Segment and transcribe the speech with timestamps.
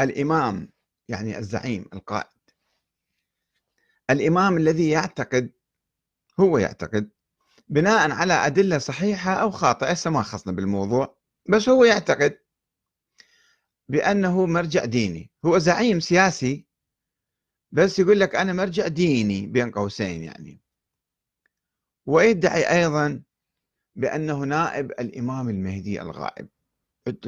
[0.00, 0.68] الإمام
[1.08, 2.38] يعني الزعيم القائد.
[4.10, 5.52] الإمام الذي يعتقد
[6.40, 7.10] هو يعتقد
[7.68, 11.16] بناء على أدلة صحيحة أو خاطئة هسه ما خصنا بالموضوع
[11.48, 12.38] بس هو يعتقد
[13.88, 15.30] بأنه مرجع ديني.
[15.44, 16.66] هو زعيم سياسي
[17.72, 20.60] بس يقول لك أنا مرجع ديني بين قوسين يعني.
[22.06, 23.22] ويدعي أيضا
[23.96, 26.48] بأنه نائب الإمام المهدي الغائب.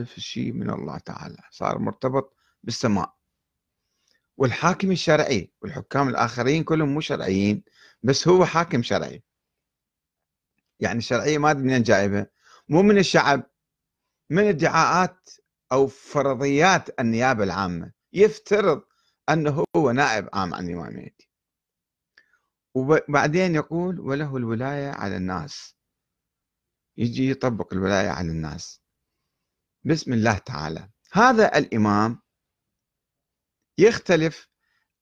[0.05, 1.43] في شيء من الله تعالى.
[1.51, 3.15] صار مرتبط بالسماء.
[4.37, 7.65] والحاكم الشرعي والحكام الآخرين كلهم مو شرعيين
[8.03, 9.23] بس هو حاكم شرعي.
[10.81, 12.27] يعني الشرعية ما أدري منين جايبها
[12.69, 13.51] مو من الشعب
[14.31, 15.31] من ادعاءات
[15.73, 17.93] أو فرضيات النيابة العامة.
[18.13, 18.83] يفترض
[19.29, 21.31] أنه هو نائب عام عن الإمام المهدي
[22.75, 25.77] وبعدين يقول وله الولاية على الناس.
[26.97, 28.81] يجي يطبق الولاية على الناس.
[29.85, 30.89] بسم الله تعالى.
[31.13, 32.23] هذا الإمام
[33.81, 34.49] يختلف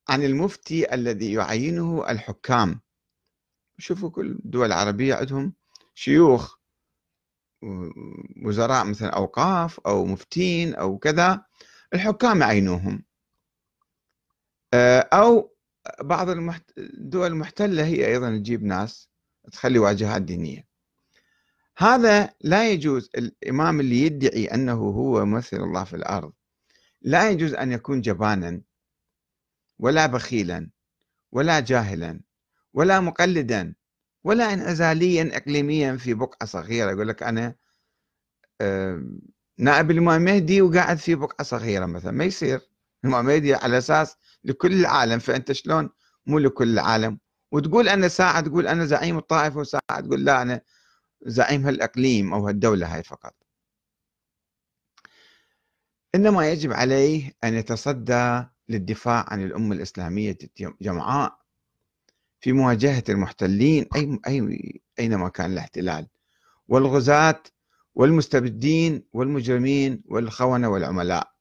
[0.08, 2.80] عن المفتي الذي يعينه الحكام.
[3.78, 5.54] شوفوا كل الدول العربية عندهم
[5.94, 6.58] شيوخ
[8.44, 11.44] وزراء مثلا أوقاف أو مفتين أو كذا
[11.94, 13.04] الحكام يعينوهم.
[14.74, 15.56] آه، أو
[16.00, 16.28] بعض
[16.78, 19.08] الدول المحتلة هي أيضا تجيب ناس
[19.52, 20.68] تخلي واجهات دينية.
[21.76, 26.32] هذا لا يجوز الإمام اللي يدعي أنه هو ممثل الله في الأرض
[27.02, 28.62] لا يجوز أن يكون جبانا.
[29.78, 30.70] ولا بخيلا
[31.32, 32.20] ولا جاهلا
[32.74, 33.74] ولا مقلدا
[34.24, 36.90] ولا انعزاليا اقليميا في بقعة صغيرة.
[36.90, 37.54] يقول لك أنا
[39.58, 42.12] نائب الامام المهدي وقاعد في بقعة صغيرة مثلا.
[42.12, 42.60] ما يصير.
[43.04, 45.18] الامام المهدي على أساس لكل العالم.
[45.18, 45.90] فأنت شلون؟
[46.26, 47.18] مو لكل العالم.
[47.52, 50.60] وتقول أنا ساعه تقول أنا زعيم الطائفة وساعه تقول لا أنا
[51.22, 53.34] زعيم هالإقليم أو هالدولة هاي فقط.
[56.14, 60.38] إنما يجب عليه أن يتصدى للدفاع عن الأمة الإسلامية
[60.80, 61.38] جمعاء
[62.40, 66.06] في مواجهة المحتلين أي أي أينما كان الاحتلال
[66.68, 67.42] والغزاة
[67.94, 71.32] والمستبدين والمجرمين والخونة والعملاء.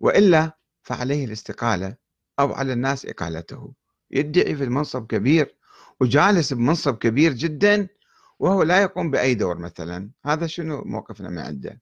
[0.00, 1.96] وإلا فعليه الاستقالة
[2.40, 3.74] أو على الناس إقالته.
[4.10, 5.56] يدعي في المنصب كبير
[6.00, 7.88] وجالس بمنصب كبير جدا
[8.38, 10.10] وهو لا يقوم بأي دور مثلا.
[10.24, 11.80] هذا شنو موقفنا من عنده؟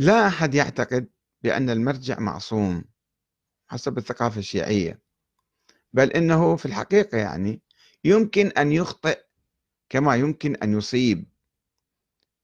[0.00, 1.08] لا أحد يعتقد
[1.42, 2.84] بأن المرجع معصوم
[3.68, 5.02] حسب الثقافة الشيعية
[5.92, 7.62] بل إنه في الحقيقة يعني
[8.04, 9.18] يمكن أن يخطئ
[9.88, 11.28] كما يمكن أن يصيب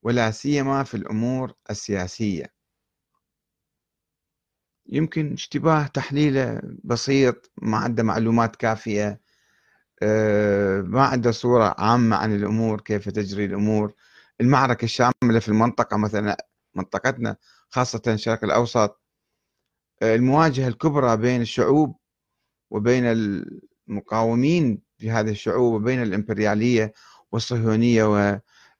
[0.03, 2.53] ولا سيما في الأمور السياسية.
[4.87, 9.21] يمكن اشتباه تحليله بسيط ما عنده معلومات كافية
[10.03, 13.95] آه، ما عنده صورة عامة عن الأمور كيف تجري الأمور.
[14.41, 17.37] المعركة الشاملة في المنطقة مثلا منطقتنا
[17.69, 19.01] خاصة الشرق الأوسط.
[20.03, 21.97] المواجهة الكبرى بين الشعوب
[22.71, 23.05] وبين
[23.89, 26.93] المقاومين في هذه الشعوب وبين الإمبريالية
[27.33, 28.05] والصهيونية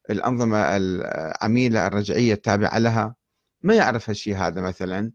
[0.09, 3.15] والأنظمة العميلة الرجعية التابعة لها.
[3.61, 5.11] ما يعرف هالشيء هذا مثلا.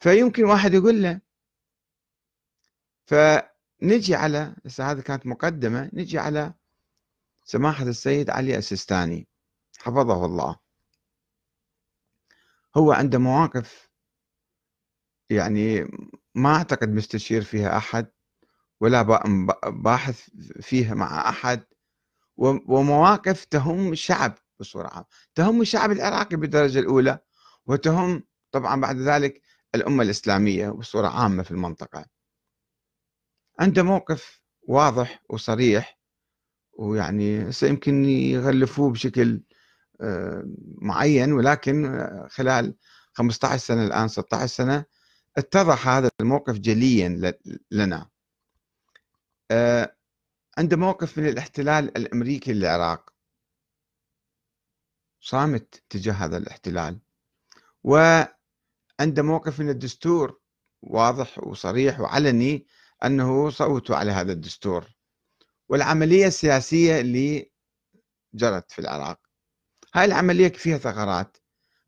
[0.00, 1.20] فيمكن واحد يقول له
[3.06, 6.54] فنجي على هذه كانت مقدمة نجي على
[7.44, 9.28] سماحة السيد علي السيستاني
[9.78, 10.56] حفظه الله.
[12.76, 13.90] هو عنده مواقف
[15.30, 15.90] يعني
[16.34, 18.06] ما أعتقد مستشير فيها أحد
[18.80, 19.02] ولا
[19.70, 21.64] باحث فيها مع أحد
[22.36, 25.06] ومواقف تهم الشعب بصورة عامة.
[25.34, 27.18] تهم الشعب العراقي بالدرجة الأولى
[27.66, 29.42] وتهم طبعا بعد ذلك
[29.74, 32.04] الأمة الإسلامية بصورة عامة في المنطقة.
[33.60, 35.98] عنده موقف واضح وصريح
[36.72, 39.42] ويعني يمكن يغلفوه بشكل
[40.78, 42.76] معين ولكن خلال
[43.12, 44.84] 15 سنة الآن 16 سنة
[45.38, 47.34] اتضح هذا الموقف جليا
[47.70, 48.10] لنا.
[49.50, 49.96] آه،
[50.58, 53.10] عنده موقف من الاحتلال الأمريكي للعراق
[55.20, 57.00] صامت تجاه هذا الاحتلال.
[57.84, 60.40] وعنده موقف من الدستور
[60.82, 62.66] واضح وصريح وعلني
[63.04, 64.86] أنه صوتوا على هذا الدستور.
[65.68, 67.52] والعملية السياسية اللي
[68.34, 69.29] جرت في العراق.
[69.94, 71.36] هاي العملية فيها ثغرات.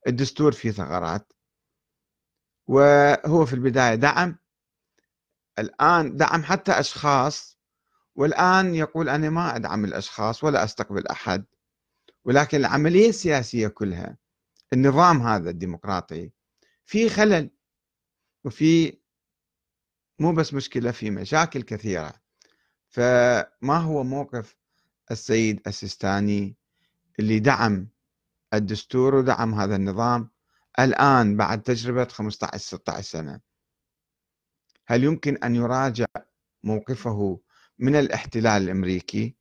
[0.06, 1.32] الدستور فيه ثغرات.
[2.66, 4.38] وهو في البداية دعم.
[5.58, 7.58] الآن دعم حتى أشخاص.
[8.14, 11.44] والآن يقول أنا ما أدعم الأشخاص ولا أستقبل أحد.
[12.25, 14.16] ولكن العملية السياسية كلها
[14.72, 16.31] النظام هذا الديمقراطي
[16.84, 17.50] في خلل.
[18.44, 18.98] وفي
[20.19, 22.12] مو بس مشكلة في مشاكل كثيرة.
[22.88, 24.56] فما هو موقف
[25.10, 26.56] السيد السيستاني
[27.19, 27.88] اللي دعم
[28.54, 30.31] الدستور ودعم هذا النظام
[30.78, 33.40] الآن بعد تجربة 15 16 سنة.
[34.87, 36.06] هل يمكن أن يراجع
[36.62, 37.40] موقفه
[37.78, 39.37] من الاحتلال الأمريكي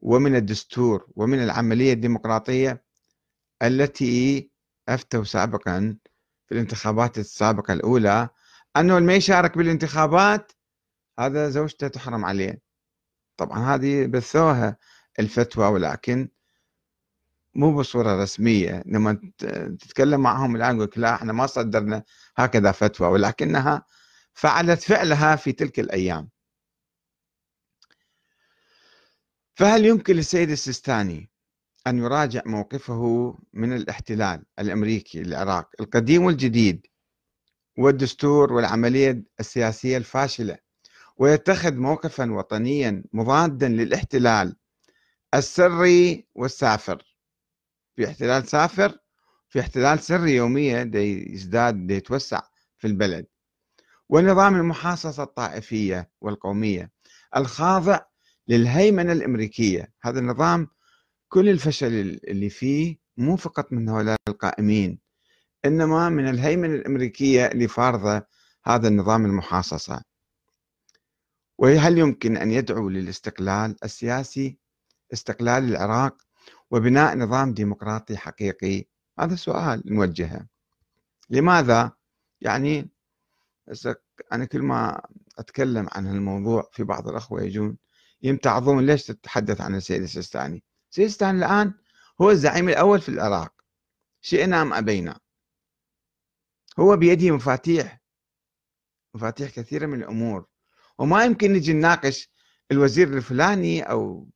[0.00, 2.84] ومن الدستور ومن العملية الديمقراطية
[3.62, 4.50] التي
[4.88, 5.98] أفتوا سابقا
[6.46, 8.28] في الانتخابات السابقة الأولى
[8.76, 10.52] أنه ما يشارك بالانتخابات
[11.18, 12.60] هذا زوجته تحرم عليه؟
[13.36, 14.76] طبعا هذه بثوها
[15.18, 16.28] الفتوى ولكن
[17.58, 19.20] مو بصورة رسمية لما
[19.78, 22.02] تتكلم معهم الآن يقول لا إحنا ما صدرنا
[22.36, 23.84] هكذا فتوى ولكنها
[24.34, 26.28] فعلت فعلها في تلك الأيام.
[29.54, 31.30] فهل يمكن للسيد السيستاني
[31.86, 36.86] أن يراجع موقفه من الاحتلال الأمريكي للعراق القديم والجديد
[37.78, 40.58] والدستور والعملية السياسية الفاشلة
[41.16, 44.56] ويتخذ موقفا وطنيا مضادا للاحتلال
[45.34, 47.07] السري والسافر؟
[47.98, 48.98] في احتلال سافر
[49.48, 52.40] في احتلال سري يوميا يزداد دي يتوسع
[52.76, 53.26] في البلد.
[54.08, 56.90] ونظام المحاصصة الطائفية والقومية
[57.36, 58.00] الخاضع
[58.48, 59.92] للهيمنة الأمريكية.
[60.02, 60.68] هذا النظام
[61.28, 61.86] كل الفشل
[62.28, 64.98] اللي فيه مو فقط من هؤلاء القائمين
[65.64, 68.26] إنما من الهيمنة الأمريكية اللي فارضة
[68.64, 70.02] هذا النظام المحاصصة.
[71.58, 74.58] وهل يمكن أن يدعو للاستقلال السياسي؟
[75.12, 76.27] استقلال العراق
[76.70, 78.84] وبناء نظام ديمقراطي حقيقي؟
[79.18, 80.46] هذا سؤال نوجهه.
[81.30, 81.92] لماذا؟
[82.40, 82.90] يعني
[84.32, 85.02] أنا كل ما
[85.38, 87.76] أتكلم عن الموضوع في بعض الأخوة يجون
[88.22, 91.74] يمتعظون ليش تتحدث عن السيد السيستاني؟ السيستاني الآن
[92.20, 93.52] هو الزعيم الأول في العراق.
[94.20, 95.20] شئنا أم أبينا.
[96.78, 98.00] هو بيده مفاتيح
[99.14, 100.46] مفاتيح كثيرة من الأمور.
[100.98, 102.30] وما يمكن نجي نناقش
[102.70, 104.28] الوزير الفلاني أو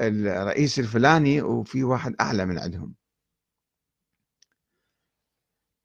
[0.00, 2.94] الرئيس الفلاني وفي واحد أعلى من عندهم.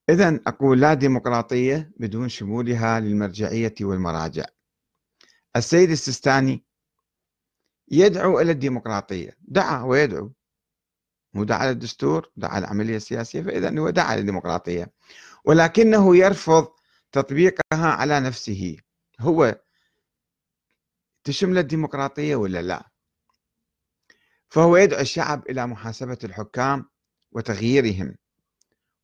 [0.09, 4.45] إذا أقول لا ديمقراطية بدون شمولها للمرجعية والمراجع.
[5.56, 6.65] السيد السيستاني
[7.92, 9.38] يدعو إلى الديمقراطية.
[9.42, 10.33] دعا ويدعو.
[11.36, 14.92] هو دعا للدستور دعا للعملية السياسية فإذا هو دعا للديمقراطية.
[15.45, 16.68] ولكنه يرفض
[17.12, 18.77] تطبيقها على نفسه.
[19.19, 19.62] هو
[21.24, 22.92] تشمل الديمقراطية ولا لا؟
[24.49, 26.85] فهو يدعو الشعب إلى محاسبة الحكام
[27.31, 28.15] وتغييرهم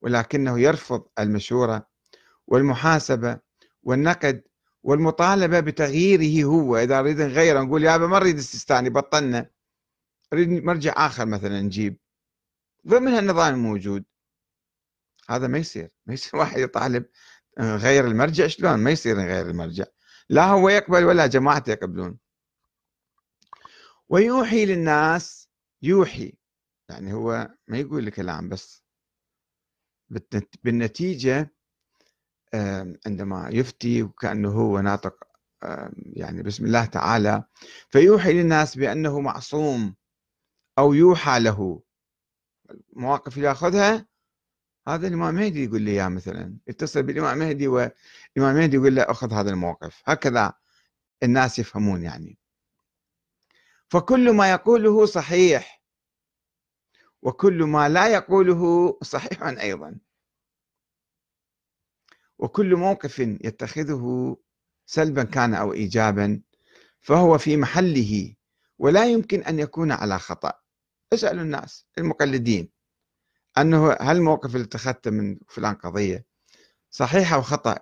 [0.01, 1.87] ولكنه يرفض المشورة
[2.47, 3.39] والمحاسبة
[3.83, 4.43] والنقد
[4.83, 6.77] والمطالبة بتغييره هو.
[6.77, 9.49] إذا أريد نغيره نقول يا ما نريد السيستاني بطلنا
[10.33, 11.97] نريد مرجع آخر مثلا نجيب.
[12.87, 14.03] ضمن النظام الموجود
[15.29, 17.05] هذا ما يصير ما يصير واحد يطالب
[17.59, 18.47] غير المرجع.
[18.47, 19.85] شلون؟ ما يصير نغير المرجع.
[20.29, 22.17] لا هو يقبل ولا جماعته يقبلون.
[24.13, 25.49] ويوحي للناس
[25.81, 26.33] يوحي.
[26.89, 28.83] يعني هو ما يقول الكلام بس.
[30.63, 31.53] بالنتيجة
[33.05, 35.27] عندما يفتي وكأنه هو ناطق
[35.95, 37.43] يعني بسم الله تعالى
[37.89, 39.95] فيوحي للناس بأنه معصوم
[40.77, 41.83] أو يوحى له.
[42.69, 44.07] المواقف اللي يأخذها
[44.87, 46.57] هذا الإمام مهدي يقول لي إياه مثلا.
[46.67, 50.01] يتصل بالإمام مهدي والإمام مهدي يقول له أخذ هذا الموقف.
[50.05, 50.53] هكذا
[51.23, 52.42] الناس يفهمون يعني.
[53.93, 55.83] فكل ما يقوله صحيح
[57.21, 59.99] وكل ما لا يقوله صحيح أيضا.
[62.39, 64.37] وكل موقف يتخذه
[64.85, 66.41] سلبا كان أو إيجابا
[67.01, 68.35] فهو في محله
[68.79, 70.53] ولا يمكن أن يكون على خطأ.
[71.13, 72.69] اسألوا الناس المقلدين
[73.57, 76.25] أنه هل الموقف اللي اتخذته من فلان قضية
[76.89, 77.79] صحيح أو خطأ؟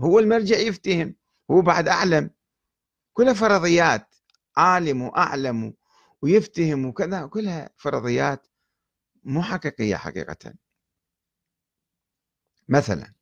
[0.00, 1.14] هو المرجع يفتهم
[1.50, 2.30] هو بعد أعلم.
[3.12, 4.09] كلها فرضيات.
[4.60, 5.74] عالم وأعلم
[6.22, 8.46] ويفتهم وكذا كلها فرضيات
[9.24, 10.54] مو حقيقية حقيقة.
[12.68, 13.14] مثلا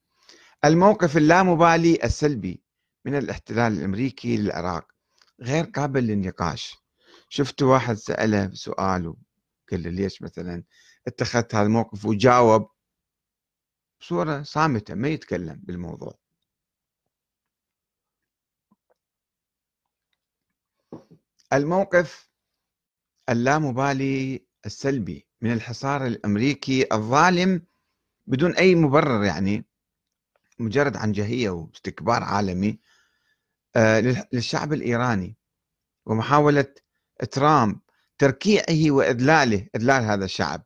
[0.64, 2.62] الموقف اللامبالي السلبي
[3.04, 4.92] من الاحتلال الأمريكي للعراق
[5.40, 6.76] غير قابل للنقاش.
[7.28, 10.64] شفت واحد سأله سؤال وقال له ليش مثلا
[11.07, 12.71] اتخذت هذا الموقف؟ وجاوب
[14.00, 16.18] بصورة صامتة ما يتكلم بالموضوع.
[21.52, 22.30] الموقف
[23.28, 27.62] اللامبالي السلبي من الحصار الأمريكي الظالم
[28.26, 29.64] بدون أي مبرر يعني
[30.58, 32.80] مجرد عنجهية واستكبار عالمي
[33.76, 35.36] آه، للشعب الإيراني
[36.06, 36.74] ومحاولة
[37.30, 37.80] ترامب
[38.18, 40.64] تركيعه وإذلاله إذلال هذا الشعب.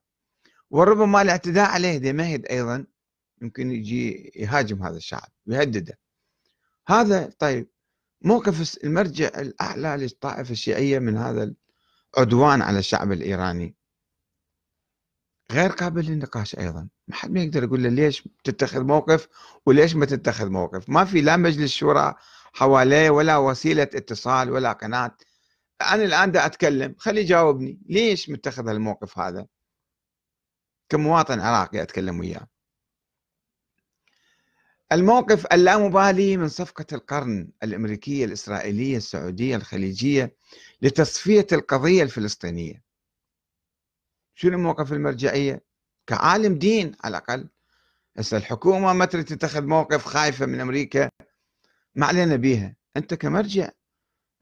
[0.71, 2.87] وربما الاعتداء عليه دمهد أيضا
[3.43, 5.99] يمكن يجي يهاجم هذا الشعب ويهدده
[6.89, 7.72] هذا طيب
[8.25, 11.55] موقف المرجع الأعلى للطائفة الشيعية من هذا
[12.17, 13.77] العدوان على الشعب الإيراني.
[15.53, 16.89] غير قابل للنقاش أيضا.
[17.09, 19.29] ما حد ما يقدر يقول له ليش تتخذ موقف
[19.67, 22.15] وليش ما تتخذ موقف؟ ما في لا مجلس شورى
[22.53, 25.17] حواليه ولا وسيلة اتصال ولا قناة.
[25.83, 27.81] أنا الآن دا أتكلم خليه يجاوبني.
[27.89, 29.47] ليش متخذ الموقف هذا؟
[30.89, 32.52] كمواطن عراقي أتكلم وياه.
[34.93, 40.37] الموقف اللامبالي من صفقة القرن الأمريكية الإسرائيلية السعودية الخليجية
[40.83, 42.85] لتصفية القضية الفلسطينية.
[44.35, 45.65] شنو موقف المرجعية؟
[46.07, 47.49] كعالم دين على الأقل.
[48.17, 51.11] هسه الحكومة ما تريد تتخذ موقف خايفة من أمريكا
[51.95, 52.77] ما علينا بيها.
[52.97, 53.71] أنت كمرجع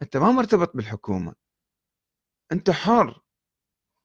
[0.02, 1.35] أنت ما مرتبط بالحكومة.
[2.52, 3.23] أنت حر.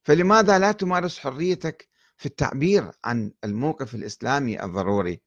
[0.04, 5.25] فلماذا لا تمارس حريتك في التعبير عن الموقف الإسلامي الضروري؟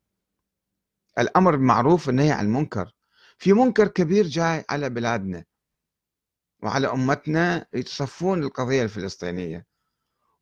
[1.19, 2.93] الأمر بالمعروف والنهي عن المنكر.
[3.39, 5.45] في منكر كبير جاي على بلادنا
[6.63, 9.67] وعلى أمتنا يتصفون القضية الفلسطينية.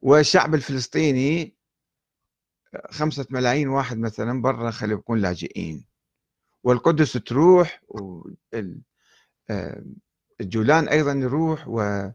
[0.02, 1.56] والشعب الفلسطيني
[2.90, 5.86] خمسة ملايين واحد مثلا برا خلي يكون لاجئين.
[6.62, 7.82] والقدس تروح
[10.40, 12.10] والجولان أيضا يروح و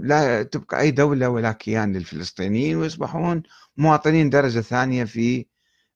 [0.00, 3.42] لا تبقى أي دولة ولا كيان للفلسطينيين ويصبحون
[3.76, 5.46] مواطنين درجة ثانية في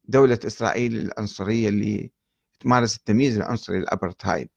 [0.09, 2.13] دولة إسرائيل العنصرية اللي
[2.61, 4.49] تمارس التمييز العنصري الأبرتايد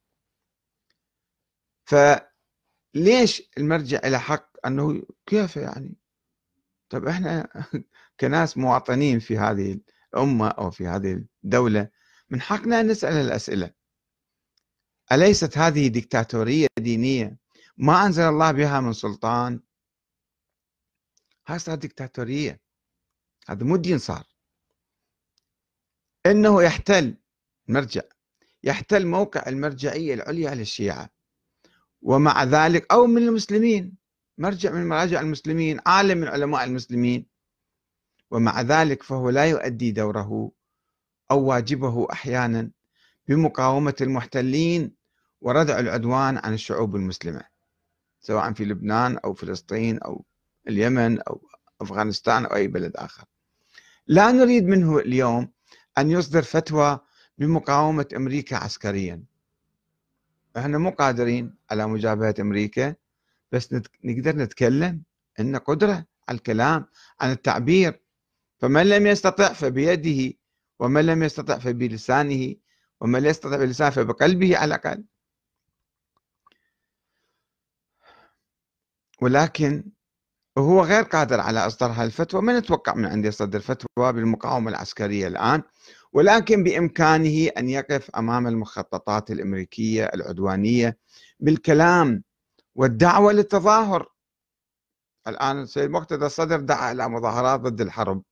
[1.86, 5.96] فليش المرجع إلى حق؟ أنه كيف يعني؟
[6.89, 7.48] طيب إحنا
[8.20, 9.79] كناس مواطنين في هذه
[10.13, 11.89] الأمة أو في هذه الدولة
[12.29, 13.74] من حقنا أن نسأل الأسئلة.
[15.12, 17.38] أليست هذه ديكتاتورية دينية؟
[17.77, 19.62] ما أنزل الله بها من سلطان.
[21.48, 22.62] هاي صار ديكتاتورية.
[23.48, 24.31] هذا مو دين صار.
[26.25, 27.18] إنه يحتل
[27.68, 28.01] مرجع
[28.63, 31.10] يحتل موقع المرجعية العليا للشيعه
[32.01, 33.98] ومع ذلك أو من المسلمين
[34.38, 37.25] مرجع من مراجع المسلمين عالم من علماء المسلمين.
[38.32, 40.51] ومع ذلك فهو لا يؤدي دوره
[41.32, 42.72] أو واجبه أحيانا
[43.28, 44.96] بمقاومة المحتلين
[45.42, 47.42] وردع العدوان عن الشعوب المسلمة
[48.20, 50.25] سواء في لبنان أو فلسطين أو
[50.68, 51.42] اليمن أو
[51.82, 53.25] أفغانستان أو أي بلد آخر.
[54.08, 55.51] لا نريد منه اليوم
[55.98, 57.00] أن يصدر فتوى
[57.38, 59.24] بمقاومة أمريكا عسكريا.
[60.57, 62.95] إحنا مو قادرين على مجابهة أمريكا
[63.51, 65.03] بس نقدر نتكلم
[65.39, 66.86] إن قدرة على الكلام
[67.21, 68.01] عن التعبير.
[68.60, 70.38] فمن لم يستطع فبيده
[70.79, 72.55] ومن لم يستطع فبلسانه
[73.01, 75.03] ومن لا يستطع بلسانه فبقلبه على الأقل.
[79.21, 79.91] ولكن
[80.58, 85.27] وهو غير قادر على إصدار هذه الفتوى ما نتوقع من عنده يصدر فتوى بالمقاومة العسكرية
[85.27, 85.63] الآن.
[86.13, 90.98] ولكن بإمكانه أن يقف أمام المخططات الأمريكية العدوانية
[91.39, 92.24] بالكلام
[92.75, 94.08] والدعوة للتظاهر.
[95.27, 98.24] الآن السيد مقتدى الصدر دعا إلى مظاهرات ضد الحرب.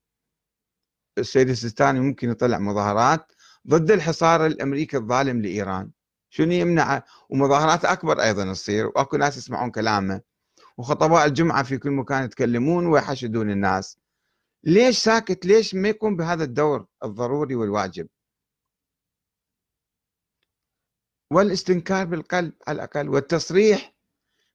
[1.18, 3.32] السيد السيستاني ممكن يطلع مظاهرات
[3.68, 5.92] ضد الحصار الأمريكي الظالم لإيران.
[6.30, 10.29] شنو يمنعه ومظاهرات أكبر أيضا تصير وأكو ناس يسمعون كلامه.
[10.80, 13.98] وخطباء الجمعة في كل مكان يتكلمون ويحشدون الناس.
[14.64, 18.08] ليش ساكت؟ ليش ما يقوم بهذا الدور الضروري والواجب؟
[21.32, 23.96] والاستنكار بالقلب على الأقل والتصريح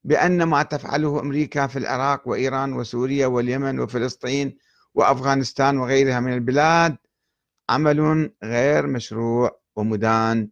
[0.04, 4.58] بأن ما تفعله أمريكا في العراق وإيران وسوريا واليمن وفلسطين
[4.94, 6.96] وأفغانستان وغيرها من البلاد
[7.70, 10.50] عمل غير مشروع ومدان.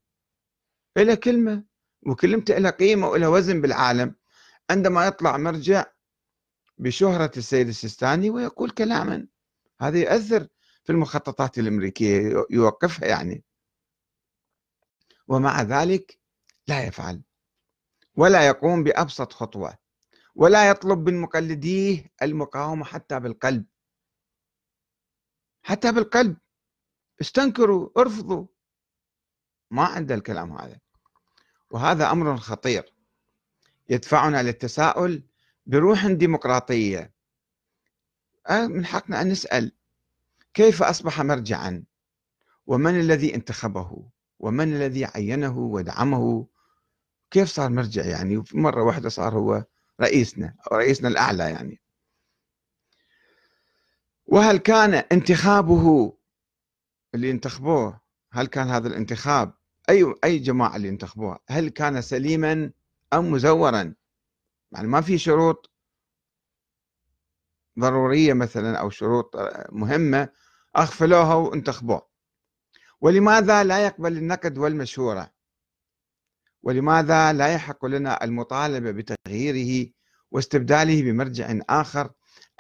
[0.97, 1.65] إلى كلمة
[2.07, 4.22] وكلمته إلى قيمة وإلى وزن بالعالم.
[4.71, 5.85] عندما يطلع مرجع
[6.79, 9.27] بشهرة السيد السيستاني ويقول كلاما.
[9.81, 10.49] هذا يؤثر
[10.85, 13.45] في المخططات الأمريكية يوقفها يعني.
[15.29, 16.19] ومع ذلك
[16.69, 17.23] لا يفعل
[18.17, 19.79] ولا يقوم بأبسط خطوة
[20.35, 23.65] ولا يطلب من مقلديه المقاومة حتى بالقلب.
[25.63, 26.37] حتى بالقلب.
[27.21, 28.47] استنكروا ارفضوا.
[29.71, 30.81] ما عنده الكلام هذا.
[31.71, 32.92] وهذا أمر خطير.
[33.93, 35.23] يدفعنا للتساؤل
[35.67, 37.13] بروح ديمقراطية.
[38.49, 39.73] آه، من حقنا أن نسأل
[40.55, 41.85] كيف أصبح مرجعا؟
[42.67, 46.47] ومن الذي انتخبه؟ ومن الذي عينه ودعمه؟
[47.31, 49.65] كيف صار مرجع يعني؟ مرة واحدة صار هو
[50.01, 51.81] رئيسنا أو رئيسنا الأعلى يعني.
[54.27, 56.17] وهل كان انتخابه
[57.15, 58.01] اللي انتخبوه
[58.33, 59.55] هل كان هذا الانتخاب؟
[59.91, 62.73] أي أي جماعة اللي انتخبوها هل كان سليما؟
[63.13, 63.95] أم مزورا؟
[64.73, 65.73] يعني ما في شروط
[67.79, 69.37] ضرورية مثلا أو شروط
[69.73, 70.29] مهمة
[70.77, 72.09] أغفلوها وانتخبوه
[73.01, 75.33] ولماذا لا يقبل النقد والمشورة؟
[76.63, 79.91] ولماذا لا يحق لنا المطالبة بتغييره
[80.31, 82.11] واستبداله بمرجع آخر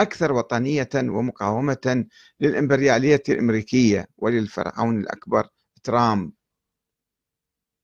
[0.00, 2.06] أكثر وطنية ومقاومة
[2.40, 5.48] للإمبريالية الأمريكية وللفرعون الأكبر
[5.82, 6.32] ترامب؟